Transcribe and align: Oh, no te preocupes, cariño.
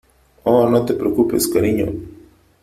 Oh, 0.45 0.67
no 0.67 0.83
te 0.83 0.95
preocupes, 0.95 1.47
cariño. 1.47 1.93